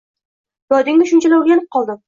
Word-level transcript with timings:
Yodingga 0.75 1.11
shunchalar 1.13 1.41
o’rganib 1.41 1.71
qoldim,— 1.77 1.97